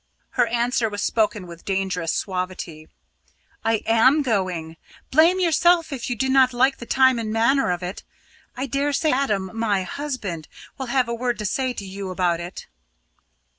[0.31, 2.87] Her answer was spoken with dangerous suavity
[3.63, 4.77] "I am going.
[5.11, 8.01] Blame yourself if you do not like the time and manner of it.
[8.57, 10.47] I daresay Adam my husband
[10.79, 12.65] will have a word to say to you about it!"